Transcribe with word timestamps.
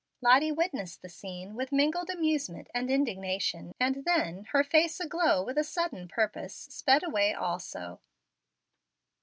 Lottie 0.19 0.51
witnessed 0.51 1.03
the 1.03 1.09
scene 1.09 1.53
with 1.53 1.71
mingled 1.71 2.09
amusement 2.09 2.69
and 2.73 2.89
indignation, 2.89 3.71
and 3.79 4.03
then, 4.03 4.45
her 4.45 4.63
face 4.63 4.99
aglow 4.99 5.43
with 5.43 5.59
a 5.59 5.63
sudden 5.63 6.07
put 6.07 6.33
pose, 6.33 6.55
sped 6.55 7.03
away 7.03 7.35
also. 7.35 7.99